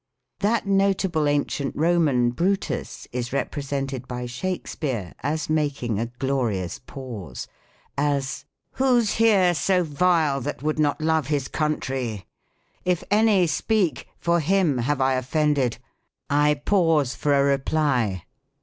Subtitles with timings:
[0.39, 7.47] That notable Ancient Roman, Brutus, is represented by Shakspeare as making a glorious pause:
[7.95, 9.45] as" WIk '«118 THE COMie ENGLISH GRAMMAR.
[9.45, 12.25] here so vile that would not love his country?
[12.83, 15.77] If any, speak, for him have I offended.
[16.31, 18.23] I pause for a reply."